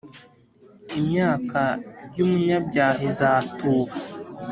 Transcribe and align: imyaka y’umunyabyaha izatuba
imyaka 0.99 1.61
y’umunyabyaha 2.17 2.89
izatuba 3.09 3.93